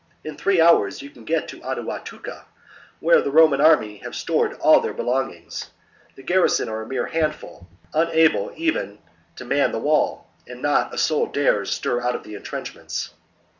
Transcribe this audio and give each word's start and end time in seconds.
In 0.23 0.35
three 0.35 0.59
hours 0.59 1.03
you 1.03 1.11
can 1.11 1.25
get 1.25 1.47
to 1.49 1.59
Aduatuca, 1.61 2.45
where 3.01 3.21
the 3.21 3.29
Roman 3.29 3.61
army 3.61 3.97
have 3.97 4.15
stored 4.15 4.53
all 4.55 4.79
their 4.79 4.95
belongings: 4.95 5.69
the 6.15 6.23
garrison 6.23 6.67
are 6.69 6.81
a 6.81 6.87
mere 6.87 7.05
handful, 7.05 7.67
unable 7.93 8.51
even 8.55 8.97
to 9.35 9.45
man 9.45 9.71
the 9.71 9.77
wall, 9.77 10.27
and 10.47 10.59
not 10.59 10.91
a 10.91 10.97
soul 10.97 11.27
dares 11.27 11.69
stir 11.71 12.01
out 12.01 12.15
of 12.15 12.23
the 12.23 12.33
entrenchments." 12.33 13.11